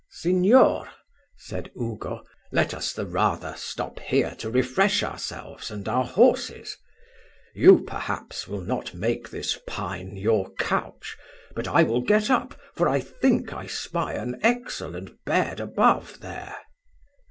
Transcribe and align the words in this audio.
"Signor," 0.09 0.89
said 1.37 1.69
Ugo, 1.79 2.23
"let 2.51 2.73
us 2.73 2.91
the 2.91 3.05
rather 3.05 3.53
stop 3.55 3.99
here 3.99 4.33
to 4.39 4.49
refresh 4.49 5.03
ourselves 5.03 5.69
and 5.69 5.87
our 5.87 6.05
horses. 6.05 6.75
You, 7.53 7.81
perhaps, 7.83 8.47
will 8.47 8.61
not 8.61 8.95
make 8.95 9.29
this 9.29 9.59
pine 9.67 10.17
your 10.17 10.49
couch, 10.55 11.15
but 11.53 11.67
I 11.67 11.83
will 11.83 12.01
get 12.01 12.31
up, 12.31 12.59
for 12.73 12.89
I 12.89 12.99
think 12.99 13.53
I 13.53 13.67
spy 13.67 14.13
an 14.13 14.39
excellent 14.41 15.23
bed 15.23 15.59
above 15.59 16.19
there." 16.21 16.57